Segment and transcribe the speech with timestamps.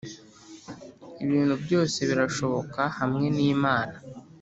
[1.23, 3.95] ibintu byose birashoboka hamwe n'imana